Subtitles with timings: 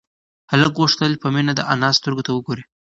[0.51, 2.63] هلک غوښتل چې په مينه د انا سترگو ته وگوري.